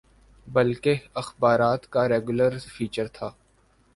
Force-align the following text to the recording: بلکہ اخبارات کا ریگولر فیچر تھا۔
بلکہ 0.47 0.95
اخبارات 1.15 1.85
کا 1.87 2.07
ریگولر 2.09 2.57
فیچر 2.67 3.07
تھا۔ 3.07 3.29